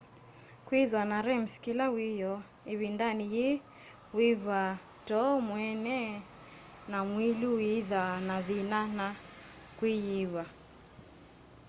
kwithwa 0.65 1.01
na 1.11 1.17
rems 1.27 1.53
kila 1.65 1.85
wiyoo 1.95 2.39
ivindani 2.73 3.25
yii 3.35 3.61
wiw'aa 4.17 4.73
too 5.07 5.31
mweene 5.47 5.97
na 6.91 6.99
mwii 7.09 7.43
uyithwa 7.55 8.03
na 8.27 8.35
thina 8.47 8.79
na 8.97 9.07
kwiyiw'a 9.77 10.43